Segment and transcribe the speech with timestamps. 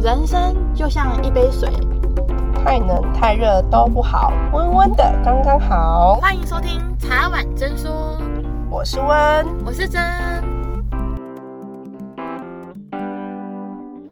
[0.00, 1.68] 人生就像一杯水，
[2.54, 6.14] 太冷太热都不好，温温的刚刚好。
[6.20, 8.16] 欢迎收听茶碗真说，
[8.70, 9.08] 我是温，
[9.66, 10.00] 我是真。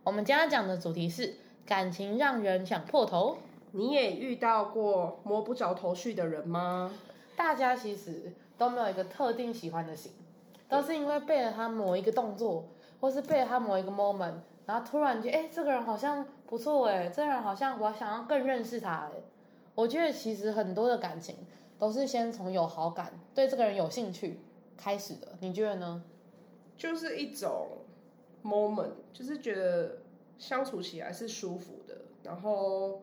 [0.02, 3.36] 我们今天讲的主题是感情让人想破头。
[3.70, 6.90] 你也遇到过摸不着头绪的人吗？
[7.36, 10.10] 大家其实都没有一个特定喜欢的型，
[10.68, 12.64] 都是因为被了他某一个动作，
[13.00, 14.32] 或是被了他某一个 moment。
[14.66, 19.22] 然后突然间，哎，这个人好像不错哎，这个人好像我想要更认识他哎。
[19.74, 21.36] 我觉得其实很多的感情
[21.78, 24.40] 都是先从有好感，对这个人有兴趣
[24.76, 25.34] 开始的。
[25.40, 26.02] 你觉得呢？
[26.76, 27.68] 就是一种
[28.42, 29.98] moment，就是觉得
[30.38, 33.02] 相处起来是舒服的，然后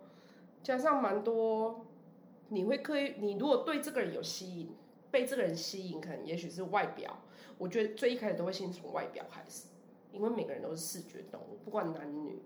[0.61, 1.85] 加上蛮多，
[2.49, 4.75] 你会刻意，你如果对这个人有吸引，
[5.09, 7.19] 被这个人吸引，可能也许是外表。
[7.57, 9.67] 我觉得最一开始都会先从外表开始。
[10.13, 12.41] 因为每个人都是视觉动物，不管男女。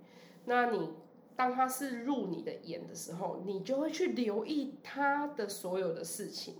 [0.45, 0.93] 那你
[1.35, 6.55] 当他是入你的眼的时候，你就会去留意他的所有的事情。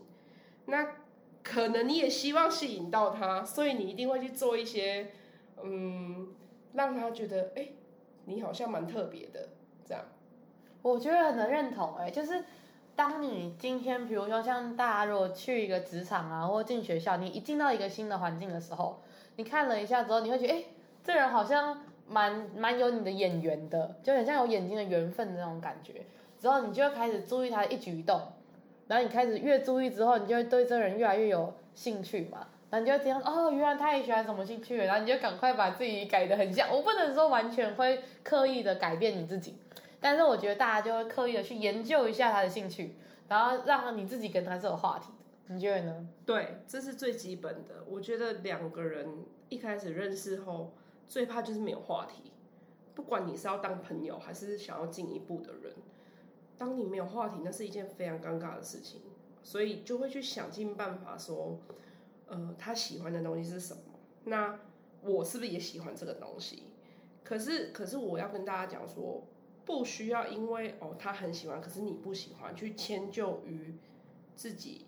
[0.66, 0.98] 那
[1.42, 5.12] 可能你也希望吸引到他，所以你一定会去做一些，
[5.64, 6.28] 嗯，
[6.74, 7.70] 让他觉得，哎，
[8.26, 9.48] 你好像蛮特别的。
[9.86, 10.04] 这样，
[10.82, 11.96] 我觉得很能认同。
[11.96, 12.44] 哎，就是
[12.94, 19.02] 当你今天，比如说像大家如果去一个职场啊，或进学校，你一进到一个新的环境的时候，
[19.38, 20.64] 你看了一下之后，你会觉得，哎。
[21.08, 26.02] 这人好像蛮蛮有你的眼缘的，就很像有眼睛的缘分的那种感觉。
[26.38, 28.22] 之后你就会开始注意他的一举一动，
[28.90, 32.46] 然后你开始越注意之后，你就会对这人越来越有兴趣嘛。
[32.70, 36.70] 然后你就会这样哦，原来他也喜欢什么兴趣，然后你就赶快把自己改得很像。
[36.70, 39.56] 我不能说完全会刻意的改变你自己，
[40.02, 42.96] 但是我觉得大家就会刻意的去研究一下他的兴趣，
[43.30, 45.54] 然后让你自己跟他是有话题的。
[45.54, 46.08] 你觉得呢？
[46.26, 47.76] 对，这是最基本的。
[47.90, 49.08] 我觉得两个人
[49.48, 50.74] 一开始认识后。
[51.08, 52.32] 最怕就是没有话题，
[52.94, 55.74] 不管你是要当朋友还是想要进一步的人，
[56.58, 59.02] 当你没有话题，那是一件非常尴尬的事情，
[59.44, 61.60] 所以就会去想尽办法说，
[62.28, 63.82] 呃，他喜欢的东西是什么？
[64.26, 64.60] 那
[65.02, 66.64] 我是不是也喜欢这个东西？
[67.24, 69.24] 可是，可是我要跟大家讲说，
[69.64, 73.76] 不需要因为哦他很喜欢，可是你不喜欢，去迁就于
[74.36, 74.86] 自己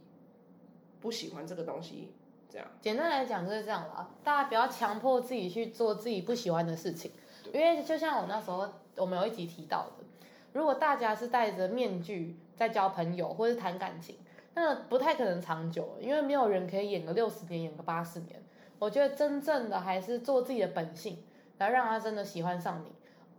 [1.00, 2.12] 不喜欢这个东西。
[2.50, 4.10] 这样，简单来讲就是这样啦。
[4.24, 7.12] 大家不要强迫自己去做自己不喜欢的事情，
[7.54, 10.06] 因为就像我那时候我们有一集提到的，
[10.54, 14.18] 如果大家是戴着面具在交朋友或是谈感情，
[14.56, 18.42] 那不太可能长久，因为没有人可以演个六十年，演个八十年。
[18.80, 21.24] 我觉得真正的还是做自己的本性，
[21.58, 22.92] 来让他真的喜欢上你。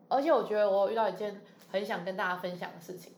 [0.09, 1.41] 而且我觉得我有遇到一件
[1.71, 3.13] 很想跟大家分享的事情。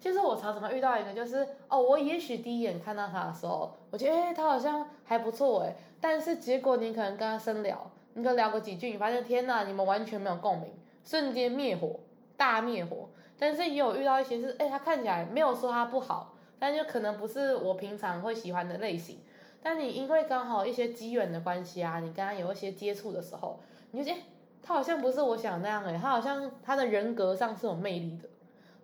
[0.00, 10.70] 其实我常常遇到一个，就是哦，我也许第一眼看到他的时候，我觉得诶，他好像还不错诶，但是结果你可能跟他深聊，你可聊个几句，你发现天哪，你们完全没有共鸣，
[11.04, 11.98] 瞬间灭火，
[12.36, 13.08] 大灭火。
[13.40, 19.18] 但是也有遇到一些是，诶，他看起来没有说他不好，但就可能不是我平常会喜欢的类型。
[19.60, 23.58] 但你因为刚好一些机缘的关系啊，你跟他有一些接触的时候，
[23.90, 24.22] 你就觉得，
[24.62, 28.28] 他好像不是我想那样诶，他好像他的人格上是有魅力的。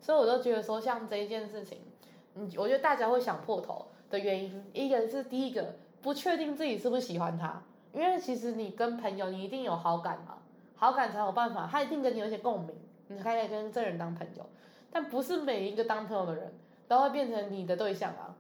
[0.05, 1.79] 所以我都觉得说，像这一件事情，
[2.35, 7.63] 嗯，我觉得大家会想破头的原因，一个是第一个不确定自己是不是喜欢他，
[7.95, 10.37] 因为其实你跟朋友，你一定有好感嘛，
[10.77, 12.77] 好感才有办法，他一定跟你有些共鸣，
[13.09, 14.45] 你才可以跟这人当朋友。
[14.93, 16.53] 但不是每一个当朋友的人
[16.87, 18.37] 都会变成你的对象啊，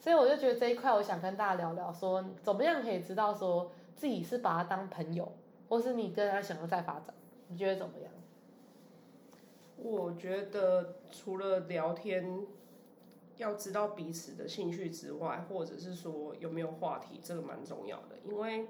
[0.00, 5.30] 所以我就觉得这一块，我想跟大家聊聊，说怎么样可以知道说自己是把他当朋友，
[5.68, 7.12] 或是你跟他想要再发展，
[7.48, 8.10] 你觉得怎么样？
[9.82, 12.46] 我觉得除了聊天，
[13.36, 18.16] 要知道彼此的兴趣之外，或者是说有没有话题，这个蛮重要的。
[18.24, 18.68] 因为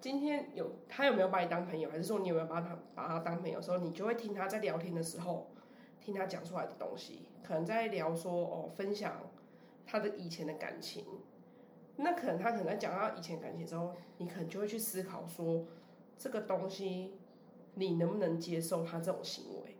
[0.00, 5.50] 今天有他有没有把你当朋友，还是说你有没有把他把他当朋友的时候，你就会听他在聊天的时候，
[6.00, 9.20] 听他讲出来的东西，可能在聊说哦，分享
[9.84, 11.04] 他的以前的感情，
[11.96, 15.64] 那可能他可能在讲到以前感情之后，你可能就会去思考说，
[16.16, 17.14] 这个东西
[17.74, 19.73] 你能不能接受他这种行为。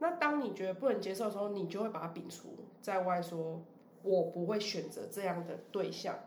[0.00, 2.50] 那当你觉得不能接受的时候，你就会把它摒除
[2.80, 3.60] 在外，说
[4.02, 6.20] 我不会选择这样的对象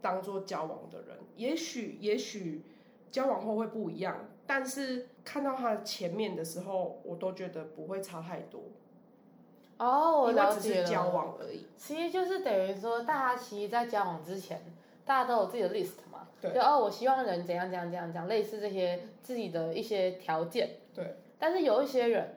[0.00, 1.18] 当做交往的人。
[1.36, 2.62] 也许，也许
[3.10, 8.62] 交往后会不一样，但是看到他前面的时候，我都觉得不会差太多。
[9.78, 10.60] 哦，我了解了。
[10.60, 11.66] 只是交往而已。
[11.76, 14.62] 其实就是等于说，大家其实，在交往之前，
[15.04, 16.28] 大家都有自己的 list 嘛。
[16.40, 16.52] 对。
[16.54, 20.76] 就哦，我希望人怎样怎样怎样讲，类似这些自己的一些条件。
[20.94, 21.16] 对。
[21.38, 22.36] 但是有一些人。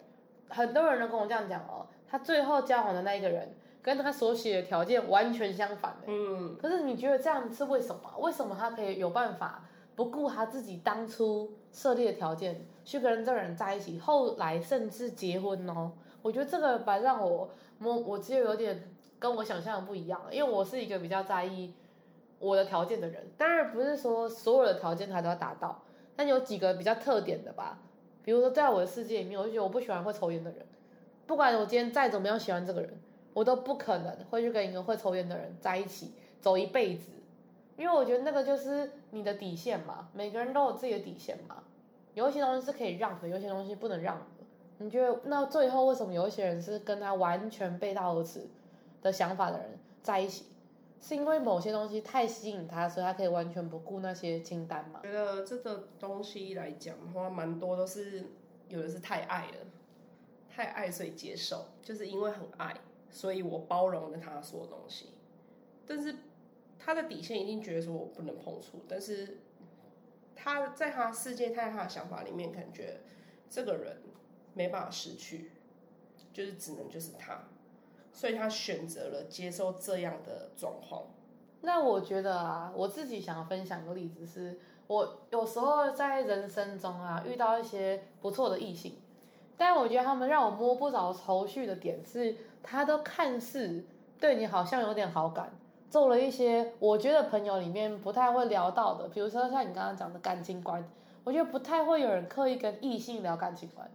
[0.53, 5.97] 很多人都跟我这样讲哦，他最后交往的那一个人跟他所写的条件完全相反。
[6.05, 8.01] 嗯，可是你觉得这样是为什么？
[8.19, 9.65] 为什么他可以有办法
[9.95, 15.91] 不顾他自己当初设立的条件，去跟这个人在一起，后来甚至结婚哦。
[16.21, 17.49] 我觉得这个蛮让我
[17.81, 18.89] 我我只有有点
[19.19, 21.73] 跟我想象的不一样，因为我是一个比较在意
[22.39, 23.27] 我的条件的人。
[23.37, 25.83] 当然不是说所有的条件他都要达到，
[26.15, 27.79] 但有几个比较特点的吧。
[28.23, 30.65] 比如说在我的世界里面，我就觉得我不喜欢会抽烟的人。
[31.27, 32.89] 不管我今天再怎么样喜欢这个人，
[33.33, 36.11] 我都不可能会去跟一个会抽烟的人在一起
[36.41, 37.11] 走一辈子，
[37.77, 40.09] 因为我觉得那个就是你的底线嘛。
[40.13, 41.63] 每个人都有自己的底线嘛，
[42.13, 44.45] 有一些东西是可以让的，有一些东西不能让的。
[44.79, 48.41] 你觉得那最后为什么有一些人是跟他完全背道而驰
[49.01, 49.67] 的想法的人
[50.01, 50.45] 在一起？
[51.03, 55.01] 是因为某些东西太吸引他，所以他可以完全不顾那些清单吗？
[55.03, 58.31] 觉得这个东西来讲的话，蛮多都是
[58.69, 59.57] 有的是太爱了，
[60.49, 62.73] 太爱所以接受，就是因为很爱，
[63.11, 65.09] 所以我包容了他所有东西。
[65.85, 66.15] 但是
[66.79, 69.39] 他的底线一定觉得说我不能碰触，但是
[70.33, 73.01] 他在他世界、在他的想法里面，感觉
[73.49, 73.97] 这个人。
[74.55, 75.49] 没办法失去，
[76.31, 77.43] 就是只能就是他，
[78.13, 81.03] 所以他选择了接受这样的状况。
[81.61, 88.97] 那我觉得啊，我自己想要分享个例子是，我有时候在人生中啊遇到一些不错的异性，
[89.57, 93.83] 但我觉得他们让我摸不着头绪的点是，他都看似
[94.19, 95.51] 对你好像有点好感，
[95.89, 100.87] 做了一些我觉得朋友里面不太会聊到的，比如说像你刚刚讲的感情观，
[101.23, 103.89] 我觉得不太会有人刻意跟异性聊感情观。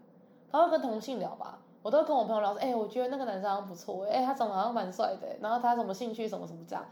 [0.50, 6.84] 他会跟同性聊吧，我都跟我朋友聊说，哎、我觉得那个男生好像不错，哎、他长得好像蛮帅的，然后他什么兴趣什么什么这样，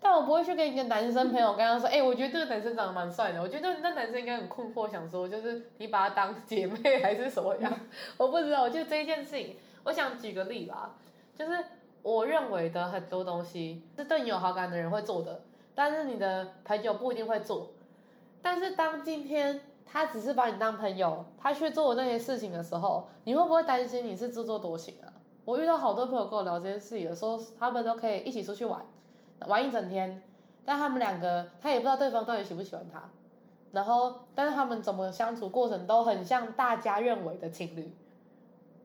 [0.00, 7.72] 但我不会去跟一个男生朋友跟他说，哎、我觉得这个男生长得蛮帅的，我觉得那男生应该很困惑，想说就是你把他当姐妹 还是什么样，
[8.18, 10.96] 我不知道，我就这一件事情，我想举个例吧，
[11.36, 11.64] 就是
[12.02, 15.42] 我认为的很多东西是对你有好感的人会做的，
[15.74, 17.70] 但是你的朋友不一定会做，
[18.42, 19.60] 但是当今天。
[19.92, 25.12] 他只是把你当朋友，他去做那些事情的时候，你会不会担心你是自作多情啊？
[25.44, 28.80] 我遇到好多朋友跟我聊这件事情的时候，他们都可以一起出去玩，
[29.46, 30.22] 玩一整天，
[30.64, 33.02] 但他们两个他也不知道对方到底喜不喜欢他，
[33.72, 37.94] 然后但是他们怎么相处过程都很像大家认为的情侣，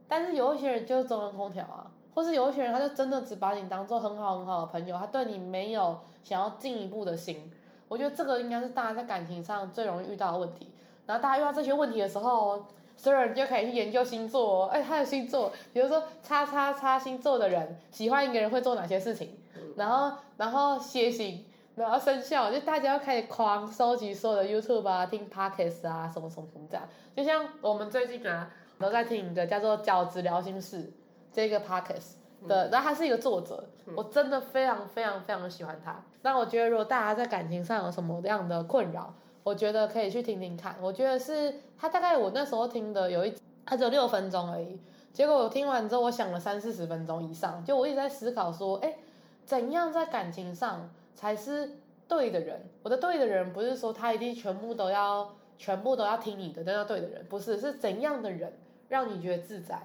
[0.10, 7.50] 但是有一些人就是中央空调啊，或是有一些人他就真的只把你当做很好很好的朋友，他对你没有想要进一步的心，
[7.88, 10.74] 我觉得这个应该是大家在感情上最容易遇到的问题。
[11.08, 12.64] 然后大家遇到这些问题的时候，
[12.96, 14.66] 所有人就可以去研究星座。
[14.66, 19.36] 哎，他的星座，比如说叉叉叉星座的人喜欢一个人会做哪些事情，
[19.76, 21.46] 然后然后血型，
[21.76, 26.88] 然后生肖，就大家要开始狂收集所有的 YouTube 啊，听 Podcast 啊，什么什么什么这样。
[27.16, 30.84] 就像我们最近啊都在听一个叫做《饺子聊心事》
[31.32, 32.16] 这个 Podcast
[32.48, 33.64] 的，然后他是一个作者，
[33.96, 36.04] 我真的非常非常非常的喜欢他。
[36.24, 39.14] 那我觉得如果大家在感情上有什么样的困扰，
[39.48, 40.76] 我觉得可以去听听看。
[40.82, 43.34] 我觉得是他大概我那时候听的有一，
[43.66, 44.78] 他只有六分钟而已。
[45.14, 47.64] 结果我听完之后，我想了三四十分钟以上。
[47.64, 48.98] 就我一直在思考说，哎，
[49.46, 51.78] 怎样在感情上才是
[52.10, 52.62] 对的人？
[52.84, 57.26] 我的对的人不是说他一定全部都要全部都要听你的，那叫对的人。
[57.30, 58.52] 不是，是怎样的人
[58.90, 59.80] 让你觉得自在？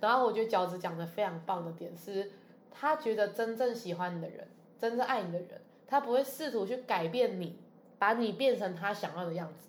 [0.00, 2.32] 然后我觉得饺子讲的非常棒的点是，
[2.72, 4.48] 他觉得真正喜欢你的人，
[4.80, 7.56] 真正爱你的人，他不会试图去改变你。
[7.98, 9.68] 把你变成他想要的样子，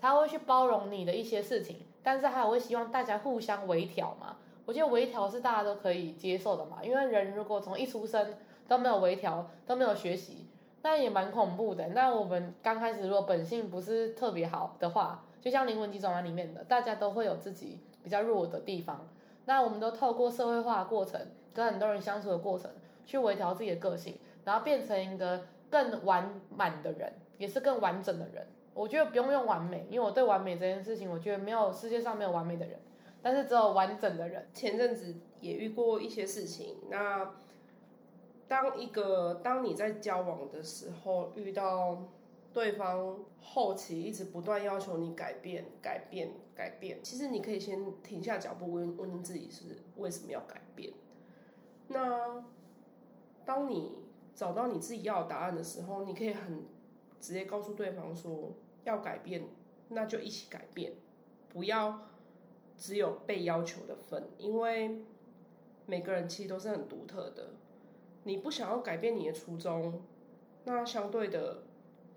[0.00, 4.36] 他会去包容你的一些事情，但是他也会希望大家互相微调嘛。
[4.66, 8.34] 我觉得微调是大家都可以接受的嘛，因为人如果从一出生
[8.66, 10.46] 都没有微调，都没有学习，
[10.82, 11.88] 那也蛮恐怖的。
[11.88, 19.08] 那我们刚开始如果本性不是特别好的话，就像灵魂急转弯里面的，大家都会有自己比较弱的地方。
[19.46, 21.18] 那我们都透过社会化的过程，
[21.54, 22.70] 跟很多人相处的过程，
[23.06, 27.10] 去微调自己的个性，然后变成一个更完满的人。
[27.38, 32.80] 也是更完整的人，我觉得不用用完美，因为我对完美这件事情，我觉得没有世界上没有完美的人，
[33.22, 34.48] 但是只有完整的人。
[34.52, 37.32] 前阵子也遇过一些事情，那
[38.48, 42.02] 当一个当你在交往的时候遇到
[42.52, 50.92] 对方后期一直不断要求你改变、改变、改变，其实你可以先停下脚步问问自己是为什么要改变。
[51.86, 52.42] 那
[53.44, 53.98] 当你
[54.34, 56.64] 找到你自己要的答案的时候，你可以很。
[57.20, 58.52] 直接告诉对方说
[58.84, 59.44] 要改变，
[59.88, 60.92] 那就一起改变，
[61.48, 62.08] 不要
[62.76, 65.02] 只有被要求的份，因为
[65.86, 67.50] 每个人其实都是很独特的。
[68.24, 70.02] 你不想要改变你的初衷，
[70.64, 71.62] 那相对的，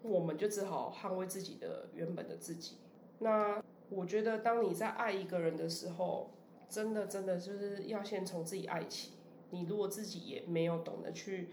[0.01, 2.77] 我们就只好捍卫自己的原本的自己。
[3.19, 6.31] 那我觉得，当你在爱一个人的时候，
[6.69, 9.13] 真的真的就是要先从自己爱起。
[9.51, 11.49] 你如果自己也没有懂得去。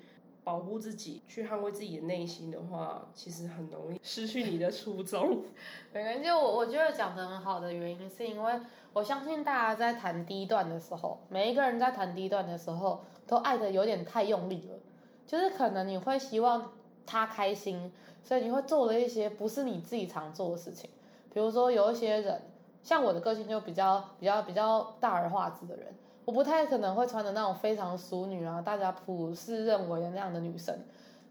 [0.48, 5.42] 保护自己，去捍卫自己的内心的话，其实很容易失去你的初衷。
[5.92, 8.58] 没关系，就我我觉得讲的很好的原因，是因为
[8.94, 14.78] 我相信大家在谈第一段的时候，每一个人在谈第一段的时候，都爱的有点太用力了。
[15.26, 16.72] 就是可能你会希望
[17.04, 17.92] 他开心，
[18.24, 20.88] 所以你会做了一些不是你自己常做的事情。
[21.30, 22.40] 比如说有一些人，
[22.82, 25.94] 像我的个性就比较比较比较大而化之的人。
[26.28, 30.78] 我不太可能会穿的那种非常淑女啊，大家普世认为的那样的女生，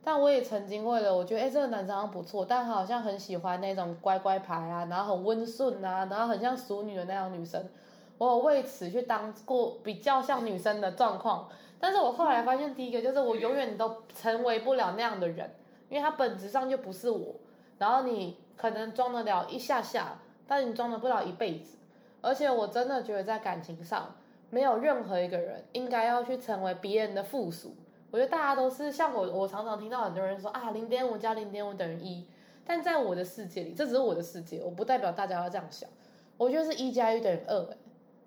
[0.04, 7.63] 但我也曾经为了我觉得，哎，这个男生好像不错，但好像很喜欢那种乖乖牌啊，然后很温顺啊，然后很像淑女的那样女生，
[8.18, 11.48] 我有为此去当过比较像女生的状况，
[11.80, 15.48] 但是我后来发现，第一个就是我永远都成为不了那样的人，
[15.89, 17.36] 因为他本质上就不是我，
[17.77, 21.77] 然后你可能装得了一下下，但你装得不了一辈子，
[22.22, 24.16] 而且我真的觉得在感情上。
[24.50, 27.75] 没有任何一个人应该要去成为别人的附属。
[28.10, 32.25] 我觉得大家都是像我，我常常听到很多人说啊，零点五加零点五等于一。
[32.66, 35.89] 但在我的世界里，这只是我的世界，我不代表大家要这样想。
[36.38, 37.68] 我觉得是一加一等于二，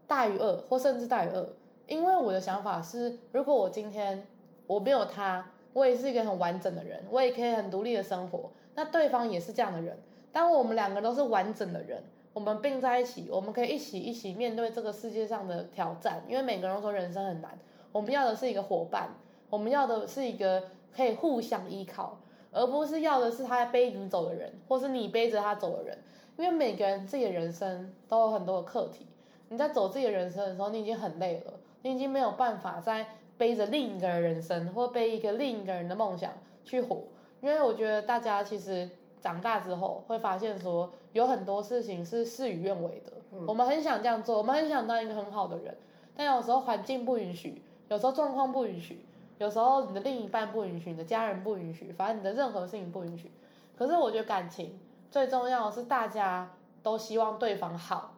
[0.06, 1.48] 大于二或甚至大于二。
[1.86, 4.26] 因为我的想法是，如果我今天
[4.66, 8.50] 我没有他，我也是一个很完整的人，我也可以很独立的生活。
[8.74, 9.98] 那对方也是这样的人，
[10.30, 12.02] 当我们两个都是完整的人。
[12.32, 16.22] 我们并在一起，我们可以一起一起面对这个世界上的挑战。
[16.28, 17.58] 因为每个人都说人生很难，
[17.90, 19.08] 我们要的是一个伙伴，
[19.50, 20.62] 我们要的是一个
[20.94, 22.20] 可以互相依靠，
[22.52, 25.98] 而不是要的是他背你走的人，或是你背着他走的人。
[26.36, 29.06] 因为每个人自己的人生都有很多的课题，
[29.48, 33.04] 你在走自己的人生的时候，你已经很累了，你已经没有办法再
[33.36, 36.32] 背着另一个人人生，或背一个另一个人的梦想
[36.64, 37.02] 去活。
[37.40, 38.88] 因为我觉得大家其实。
[39.20, 43.12] 长大之后会发现说，有很多事情是事与愿违的。
[43.32, 43.44] 嗯。
[43.46, 45.76] 我们很想这样做，我们很想当一个很好的人，
[46.16, 49.04] 但有时候环境不允许，有时候状况不允许，
[49.38, 53.30] 有时候你的另一半不允许，你的家人不允许，反正你的任何事情不允许。
[53.76, 54.78] 可是我觉得感情
[55.10, 56.50] 最重要的是大家
[56.82, 58.14] 都希望对方好，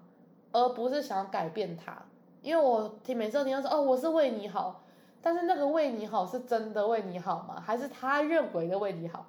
[0.53, 1.97] 而不是想改变他。
[2.43, 4.83] 因为我听每次都听到说，哦，我是为你好，
[5.21, 7.63] 但是那个为你好是真的为你好吗？
[7.65, 9.27] 还是他认为的为你好？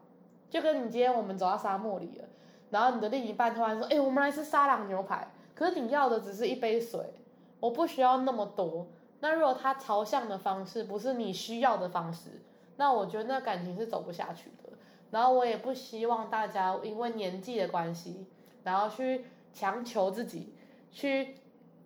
[0.53, 2.25] 就跟你今天我们走到沙漠里了，
[2.69, 7.11] 然后你的另一半突然说：“哎，我们来吃沙朗牛排。”可是你要的只是一杯水，
[7.59, 8.85] 我不需要那么多。
[9.19, 12.43] 那如果他朝向的方式不是你需要的方式，
[12.77, 14.69] 那我觉得那感情是走不下去的。
[15.09, 18.27] 然后我也不希望大家因为年纪的关系，
[18.63, 20.53] 然后去强求自己
[20.91, 21.35] 去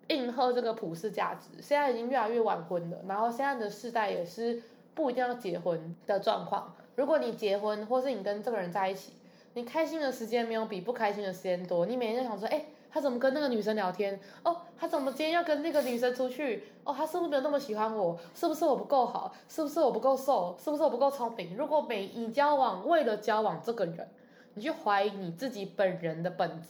[0.10, 1.62] 应和这个普世价值。
[1.62, 4.62] 现在已经越来越晚婚了，然后现在的世代也是
[4.94, 6.76] 不一定要结婚的状况。
[6.98, 9.14] 如果你结婚，或是你跟这个人在一起，
[9.54, 11.86] 你开心的时间没有比不开心的时间多。
[11.86, 14.20] 你每天想说，哎，他怎么跟那个女生聊天？
[14.42, 16.64] 哦，他怎么今天要跟那个女生出去？
[16.84, 18.18] 哦，他是不是没有那么喜欢我？
[18.34, 19.32] 是不是我不够好？
[19.48, 20.58] 是不是我不够瘦？
[20.60, 21.56] 是不是我不够聪明？
[21.56, 24.10] 如果每你交往为了交往这个人，
[24.56, 26.70] 你去怀疑你自己本人的本质，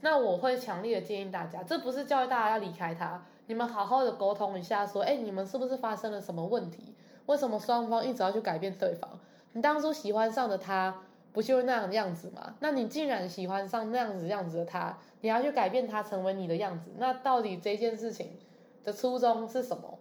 [0.00, 6.94] 那我会强烈的建议大家，这不是教育大家要离开他，你们好好的沟通一下，说，哎，你们是不是发生了什么问题？
[7.26, 9.10] 为什么双方一直要去改变对方？
[9.56, 10.94] 你当初喜欢上的他，
[11.32, 12.56] 不就是那样的样子吗？
[12.60, 18.32] 那你既然喜欢上那样子样子的他，你要去改变他成为你的样子，那到底这件事情
[18.84, 19.98] 的初衷是什么？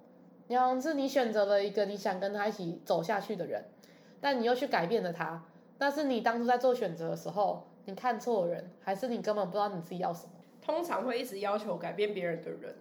[0.47, 3.63] 你好像是你选择了一个你想跟他一起走下去的人，
[4.19, 5.41] 但你又去改变了他，
[5.77, 10.31] 那是你当初在做选择的时候，你看错人，还是你根本不知道你自己要什么？
[10.61, 12.75] 通常会一直要求改变别人的人，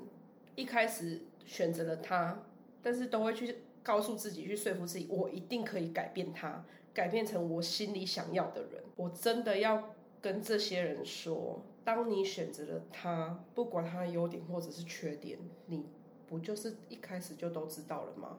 [0.57, 2.37] 一开始选择了他，
[2.83, 3.59] 但是都会去。
[3.85, 8.83] 告诉自己，去说服自己，我一定可以改变他，改变成我心里想要的人。
[8.97, 15.87] 我真的要跟这些人说，当你选择了他，不管他的优点或者是缺点，你
[16.27, 18.39] 不就是一开始就都知道了吗？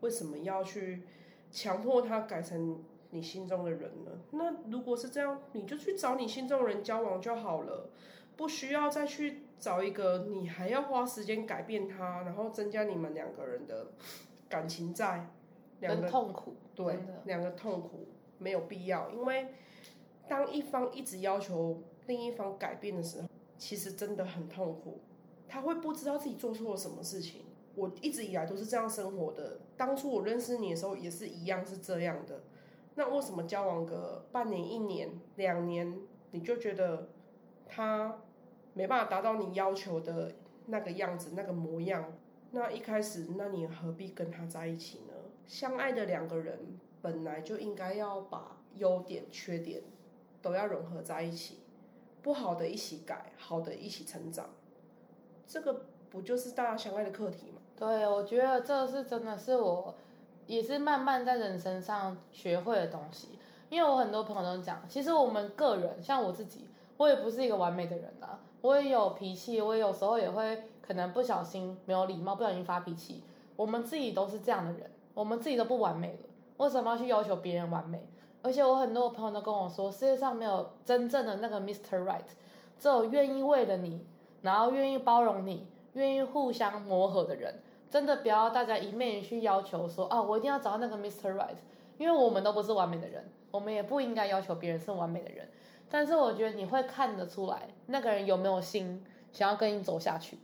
[0.00, 1.02] 为什么要去
[1.52, 4.12] 强迫他改成你心中的人呢？
[4.30, 7.90] 那如果是这样，你就去找你心中的人交往就好了，
[8.36, 13.88] 不需要再去找一个你还要花时间改变他，然后增加你们两个人的。
[14.48, 15.28] 感情在，
[15.80, 19.48] 两个痛苦，对，两个痛苦没有必要，因为
[20.26, 25.00] 当一方一直要求另一方改变的时候，其实真的很痛苦。
[25.48, 27.46] 他会不知道自己做错了什么事情。
[27.74, 32.42] 我一直以来都是这样生活的，当初我认识你的时候也是一样是这样的。
[32.96, 35.96] 那为什么交往个半年、一年、两年，
[36.32, 37.08] 你就觉得
[37.66, 38.18] 他
[38.74, 40.34] 没办法达到你要求的
[40.66, 42.12] 那个样子、那个模样？
[42.50, 45.14] 那一开始，那你何必跟他在一起呢？
[45.46, 46.58] 相爱的两个人
[47.02, 49.82] 本来就应该要把优点、缺点
[50.40, 51.58] 都要融合在一起，
[52.22, 54.46] 不好的一起改，好的一起成长，
[55.46, 57.60] 这个不就是大家相爱的课题吗？
[57.76, 59.94] 对，我觉得这是真的是我
[60.46, 63.28] 也是慢慢在人生上学会的东西。
[63.70, 73.22] 因为我很多朋友都讲，其实我们个人，像我自己，我也不是一个完美的人啊，我也有脾气，我有时候也会可能不小心没有礼貌，不小心发脾气。
[73.56, 78.08] 我们自己都是这样的人，我们自己都不完美了，为什么要去要求别人完美？
[78.40, 82.02] 而且我很多朋友都跟我说，世界上没有真正的那个 Mr.
[82.02, 82.22] Right，
[82.78, 84.06] 只有愿意为了你，
[84.40, 87.60] 然后愿意包容你，愿意互相磨合的人。
[87.90, 91.34] 真的不要大家一面去要求说，啊，我一定要找到那个 Mr.
[91.34, 91.56] Right，
[91.98, 93.30] 因为我们都不是完美的人。
[93.50, 95.48] 我们也不应该要求别人是完美的人，
[95.90, 100.38] 但是我觉得你会看得出来那个人有没有心想要跟你走下去。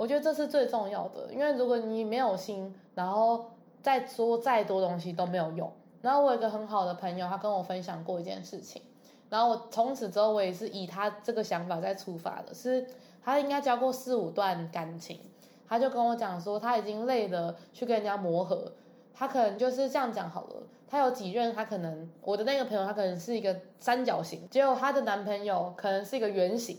[0.00, 3.50] 我觉得这是最重要的，因为如果你没有心，然后
[3.82, 5.70] 再说再多东西都没有用。
[6.00, 8.80] 然后我有一个很好的朋友，他跟我分享过一件事情，
[9.28, 12.86] 然后我从此之后我也是以他这个想法在出发的，是
[13.22, 15.20] 他应该交过四五段感情，
[15.68, 18.72] 他就跟我讲说他已经累了去跟人家磨合，
[19.12, 20.62] 他可能就是这样讲好了。
[20.88, 26.78] 他有几任，他可能我的那个朋友，他可能是一个三角形，结果他的男朋友可能是一个圆形，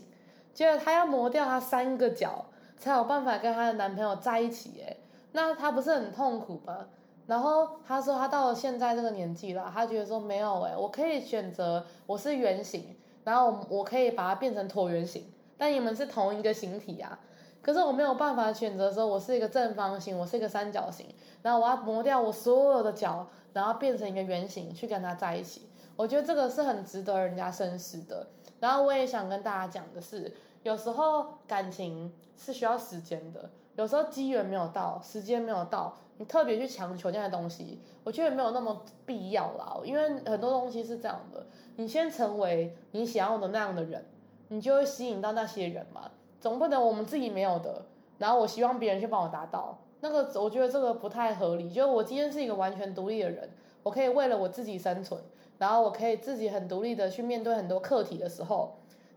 [0.52, 2.44] 结果他要磨掉他三个角，
[2.82, 4.96] 才有办法跟她的男朋友在一起，哎，
[5.30, 6.88] 那她不是很痛苦吗？
[7.28, 15.24] 然后她说她到了现在这个年纪了，她觉得说没有，哎，我可以选择我是圆形，然后我可以把它变成椭圆形，
[15.56, 17.16] 但你们是同一个形体啊。
[17.62, 21.06] 可是我没有办法选择说，我是一个正方形，我是一个三角形，
[21.42, 25.68] 然后我要磨掉我所有的角，然后变成一个圆形去跟他在一起。
[25.94, 28.26] 我觉得这个是很值得人家深思的。
[28.62, 39.80] 然后我也想跟大家讲的是，有时候感情是需要时间的，有时候机缘没有到，时间没有到，你特别去强求这样的东西，我觉得没有那么必要啦。
[39.82, 44.06] 因为很多东西是这样的，你先成为你想要的那样的人，
[44.46, 46.08] 你就会吸引到那些人嘛。
[46.40, 47.84] 总不能我们自己没有的，
[48.18, 51.68] 然后我希望别人去帮我达到那个，我觉得这个不太合理。
[51.68, 53.50] 就我今天是一个完全独立的人，
[53.82, 55.20] 我可以为了我自己生存，
[55.58, 58.74] 然后我可以自己很独立的去面对很多课题的时候，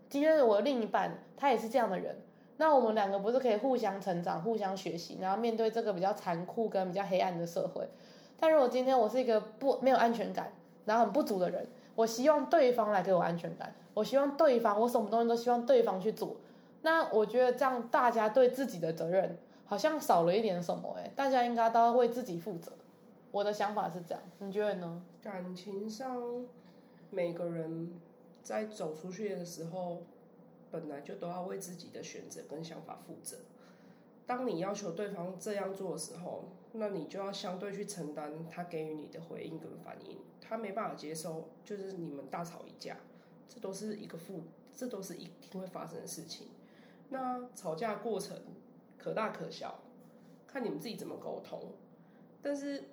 [0.08, 2.16] 今天我的另一半他也是这样的人，
[2.58, 7.88] 那我们两个不是可以互相成长、互相学习，然后面对这个比较残酷跟比较黑暗的社会。
[8.38, 10.52] 但如果今天我是一个不没有安全感，
[10.84, 16.36] 然后很不足的人，我希望对方来给我安全感，我希望对方，我什么东西都希望对方去做。
[16.82, 22.70] 那我觉得这样，大家对自己的责任好像少了一点什么哎，大家应该都要为自己负责。
[23.36, 25.04] 我的想法是这样，你觉得呢？
[25.20, 26.46] 感情上，
[27.10, 27.92] 每个人
[28.42, 30.04] 在走出去的时候，
[30.70, 33.36] 本来就都要为自己的选择跟想法负责。
[34.24, 40.16] 当你要求对方这样做的时候，那你就要相对去承担他给予你的回应跟反应。
[40.40, 42.96] 他没办法接受，就是你们大吵一架，
[43.50, 44.44] 这都是一个负，
[44.74, 46.48] 这都是一定会发生的事情。
[47.10, 48.40] 那吵架过程
[48.96, 49.82] 可大可小，
[50.46, 51.74] 看你们自己怎么沟通。
[52.40, 52.84] 但是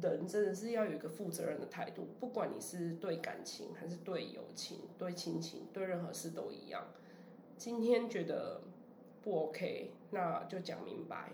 [0.00, 6.86] 人真的是要有一个负责任的态度，不管你是对感情还是对友情、对亲情、对任何事都一样。
[7.56, 8.60] 今天觉得
[9.22, 11.32] 不 OK，那就讲明白，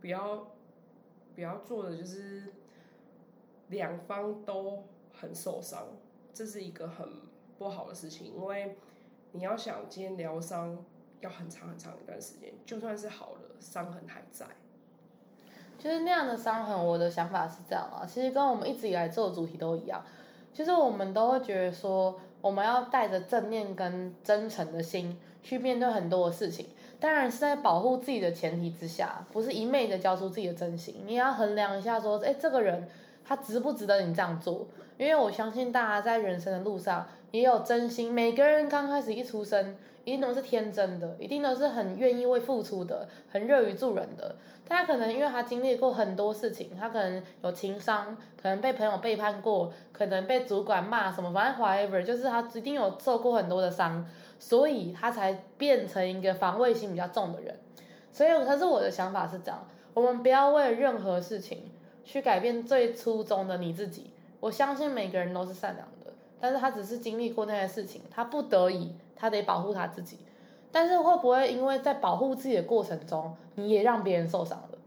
[0.00, 0.52] 不要
[1.34, 2.44] 不要做的就是
[3.68, 5.88] 两方都很受伤，
[6.32, 7.08] 这是一个很
[7.58, 8.76] 不好的事情，因为。
[9.34, 10.84] 你要想今天疗伤
[11.22, 14.46] 要很长很长一段时间，就算是好了，伤痕还在。
[15.82, 18.06] 就是那样的伤痕，我的想法是这样啊。
[18.06, 20.00] 其实跟我们一直以来做的主题都一样，
[20.54, 26.66] 其实我们都会觉得说，我们要带着正面跟真诚的心去面对很多的事情。
[27.00, 31.02] 当然是在保护自己的前提之下，不是一昧的交出自己的真心。
[31.04, 32.88] 你要衡量一下说，哎，这个人
[33.24, 34.64] 他值不值得你这样做？
[34.98, 37.04] 因为我相信大家在人生的路上。
[37.32, 44.36] 也有真心，每个人刚开始一出生，一定都是天真的，一定都是很愿意为付出的，很乐于助人的。
[44.66, 54.06] 他可能因为他经历过很多事情，他可能有情伤，可能被朋友背叛过，可能被主管骂什么，反正 whatever，就是他一定有受过很多的伤，
[54.38, 57.58] 所以他才变成一个防卫心比较重的人。
[58.12, 61.70] 所以，可是我的想法是这样，我们不要为了任何事情
[62.04, 64.10] 去改变最初衷的你自己。
[64.40, 66.01] 我相信每个人都是善良的。
[66.42, 70.18] 但是他只是经历过那些事情，他不得已，他得保护他自己。
[70.72, 74.78] 但是会不会因为在保护自己的过程中，你也让别人受伤了？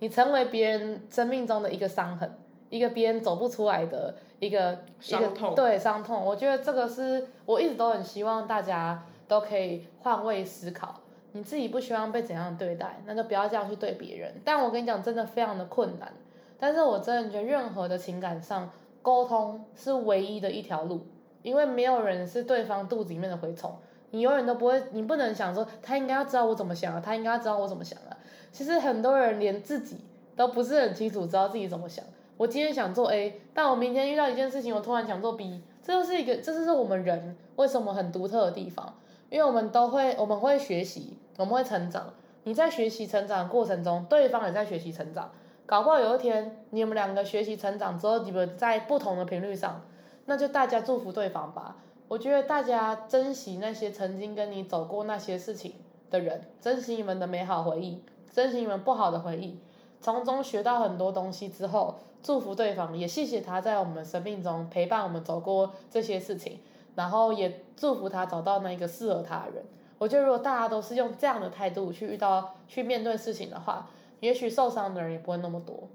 [0.00, 2.28] 你成为别人生命中的一个伤痕，
[2.68, 5.54] 一个别人走不出来的一个伤痛。
[5.54, 6.20] 对，伤痛。
[6.20, 10.96] 我觉得这个是我一直都很希望大家都可以换位思考。
[11.30, 14.34] 你自己不希望被怎样对待，那就不要这样去对别人。
[14.44, 16.12] 但我跟你讲，真的非常的困难。
[16.58, 18.68] 但是我真的觉得，任何的情感上。
[19.04, 21.02] 沟通是唯一的一条路，
[21.42, 23.76] 因为没有人是对方肚子里面的蛔虫，
[24.12, 28.16] 你永远都不会，你不能想说他应该要知道我怎么想啊，他应该要知道我怎么想啊。
[28.50, 29.98] 其实很多人连自己
[30.34, 32.02] 都不是很清楚，知道自己怎么想，
[32.38, 38.94] 我今天想做 A，但我明天遇到一件事情，我突然想做 B，这就是一个，这就是我们人为什么很独特的地方，
[39.28, 42.14] 因为我们都会，我们会学习，我们会成长。
[42.44, 45.30] 你在学习成长的过程中，对方也在学习成长。
[45.66, 49.80] 搞不好有一天你们两个学习成长之后，你们在不同的频率上，
[50.26, 51.76] 那就大家祝福对方吧。
[52.06, 55.74] 我觉得大家珍惜那些曾经跟你走过那些事情
[56.10, 59.58] 的人，珍惜你们的美好回忆，珍惜你们不好的回忆，
[60.00, 66.60] 从中学到很多东西之后，祝福对方，也谢谢他在我们生命中陪伴我们走过这些事情，
[66.94, 69.64] 然后也祝福他找到那个适合他的人。
[69.96, 73.88] 我觉得如果大家都是用这样的态度去遇到、去面对事情的话，
[74.20, 75.88] 也许受伤的人也不会那么多。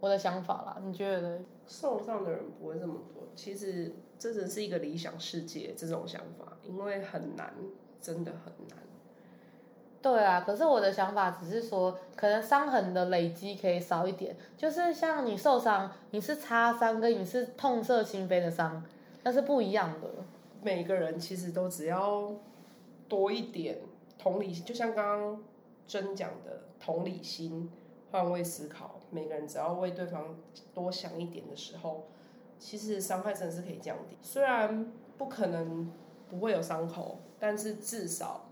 [0.00, 1.38] 我的想法啦，你觉得呢？
[1.66, 3.22] 受伤的人不会这么多。
[3.36, 7.54] 其实这只是一个理想世界，这种想法，因为很难，
[8.00, 8.78] 真的很难。
[10.02, 14.36] 对啊，可是我的想法只是说，可能伤痕的累积可以少一点。
[14.56, 18.84] 就是像你受伤，你是擦伤跟你是痛彻心扉的伤，
[19.22, 20.08] 那是不一样的。
[20.60, 22.34] 每个人其实都只要
[23.08, 23.78] 多一点
[24.18, 25.42] 同理心，就像刚刚
[25.86, 27.70] 真讲的同理心、
[28.10, 30.36] 换位思考，每个人只要为对方
[30.74, 32.08] 多想一点的时候，
[32.58, 34.16] 其实伤害真的是可以降低。
[34.20, 35.90] 虽然不可能
[36.28, 38.48] 不会有伤口，但是至少。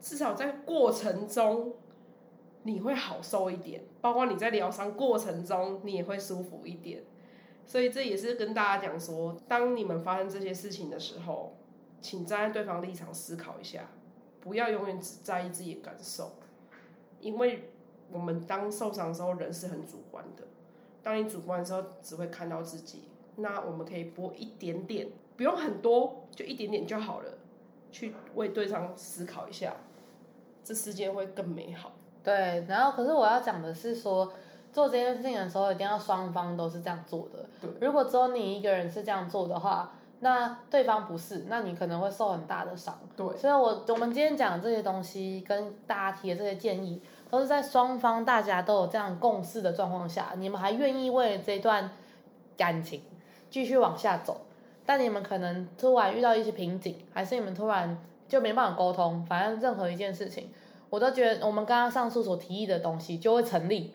[0.00, 1.74] 至少在过程中，
[2.62, 7.02] 你会好受一点，包括你在疗伤过程中，你也会舒服一点。
[7.66, 11.56] 所以这也是跟大家讲说，当你们发生这些事情的时候，
[12.00, 13.90] 请站在对方立场思考一下，
[14.40, 16.37] 不要永远只在意自己的感受，
[17.20, 17.70] 因为
[18.10, 20.44] 我们当受伤的时候，人是很主观的。
[21.02, 23.04] 当你主观的时候，只会看到自己。
[23.36, 27.30] 那我们可以播一点点，不用很多，就一点点就好了，
[27.92, 29.74] 去为对方思考一下。
[30.64, 31.92] 这世界会更美好。
[32.24, 34.32] 对，然后可是我要讲的是说，
[34.72, 37.48] 做这件事情的时候，一定要双方都是这样做的。
[37.60, 42.98] 对，如果只有你一个人是这样做的话，那对方不是，那你可能会受很大的伤。
[43.16, 47.00] 对，所以我我们今天讲这些东西，跟大家提的这些建议，
[47.30, 51.90] 都是在双方大家都有这样共识的状况下，你们还愿意为了这段
[52.56, 53.02] 感情
[53.50, 54.42] 继续往下走，
[54.84, 57.98] 但你们可能突然遇到一些瓶颈，还是你们突然。
[58.28, 60.50] 就没办法沟通，反正任何一件事情，
[60.90, 63.94] 我都觉得我们刚刚上述所提议的东西就会成立。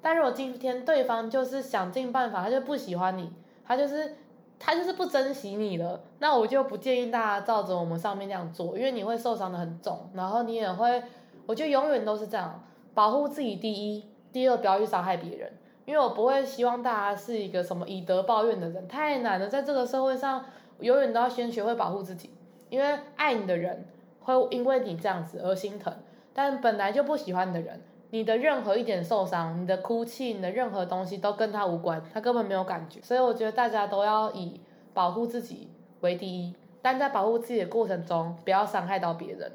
[0.00, 3.32] 但如果今天对方就是想尽办法，他就不喜欢你，
[3.66, 4.14] 他就是
[4.58, 11.02] 他就是不珍惜你了，那我就不建议大家照着我们上面这样做，因为你会受伤的很重，然后你也会，
[11.46, 12.64] 我觉得永远都是这样，
[12.94, 15.52] 保护自己第一，第二不要去伤害别人，
[15.84, 20.44] 因为我不会希望大家是一个什么以德报怨的人，太难了，在这个社会上，
[20.80, 22.30] 永远都要先学会保护自己。
[22.70, 23.86] 因为爱你的人
[24.20, 25.94] 会因为你这样子而心疼，
[26.32, 27.80] 但本来就不喜欢你的人，
[28.14, 33.00] 你的任何一点受伤，你的哭泣，你的任何东西都跟他无关，他根本没有感觉。
[33.02, 34.60] 所以我觉得大家都要以
[34.92, 35.68] 保护自己
[36.00, 39.50] 为第一，但在保护自己的过程中，不要伤害到别人，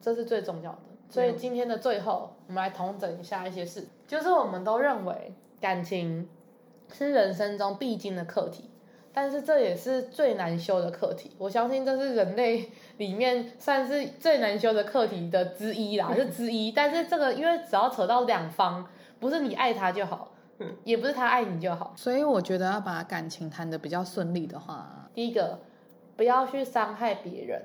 [0.00, 0.78] 这是最重要的。
[1.10, 6.26] 所以今天的最后，我们来统整一下一些事，就是我们都认为感情
[6.90, 8.69] 是人生中必经的课题。
[9.12, 16.70] 但是这也是最难修的课题，我相信这是人类里面算是最难修的课题的之一啦，是之一。
[16.70, 18.86] 但是这个因为只要扯到两方，
[19.18, 20.32] 不是你爱他就好，
[20.84, 25.58] 也不是他爱你就好，所以我觉得要把感情谈的比较顺利的话，第一个
[26.16, 27.62] 不要去伤害别人，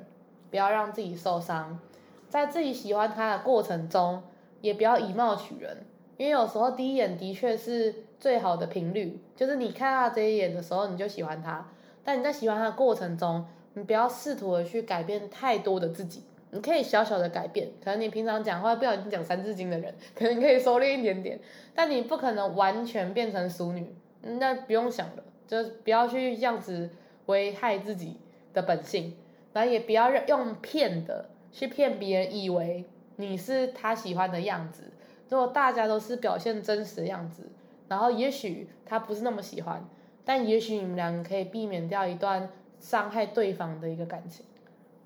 [0.50, 1.80] 不要让自己受伤，
[2.28, 4.24] 在自己喜欢他的过程中，
[4.62, 5.86] 也不要以貌取人，
[6.18, 7.94] 因为有时候第一眼的确是。
[8.18, 11.64] 最好的频率就是你看他这一眼的时候，你就喜欢他。
[12.04, 16.24] 但你在喜欢他的过程中，你不要试图的去改变太多的自己。
[16.50, 21.40] 你可以小小的改变，可能你平常讲话不小心讲三字经的人，可能可以收敛一点点。
[21.76, 26.90] 但你不可能完全变成淑女，那不用想了，就不要去这样子
[27.28, 28.18] 危害自己
[28.54, 29.14] 的本性。
[29.54, 32.86] 然后也不要用骗的去骗别人，以为
[33.18, 34.92] 你是他喜欢的样子。
[35.30, 37.50] 如果大家都是表现真实的样子。
[37.88, 39.88] 然后也许他不是那么喜欢，
[40.24, 44.46] 但也许你们两个可以避免掉一段伤害对方的一个感情。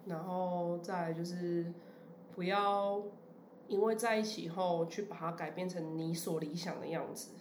[0.06, 1.74] 然后再来就是
[2.34, 3.02] 不要
[3.68, 7.32] 因为在一起后去把它改变成你所理想的样子。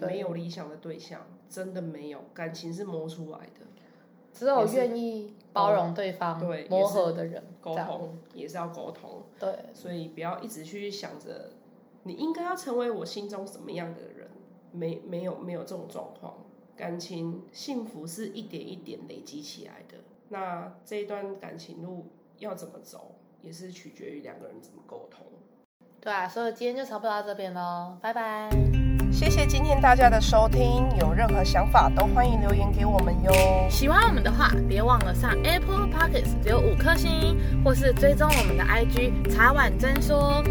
[0.00, 3.66] 没有理想的对象，真的没有，感情是磨出来的。
[4.32, 9.24] 只有愿意包容对方、对磨合的人，沟通也是要沟通。
[9.40, 11.50] 对，所以不要一直去想着
[12.08, 14.26] 你应该要成为我心中什么样的人。
[14.70, 16.34] 没没有没有这种状况，
[16.76, 19.96] 感情幸福是一点一点累积起来的。
[20.28, 25.24] 那这一段感情路要怎么走，也是取决于两个人怎么沟通。
[26.00, 28.50] 对啊，所以今天就差不多到这边喽，拜拜。
[29.10, 33.32] 谢谢今天大家的收听，有任何想法都欢迎留言给我们哟。
[33.70, 40.44] 喜欢我们的话，别忘了上 Apple Podcast 只有五颗星，或是追踪我们的 IG 茶碗真说。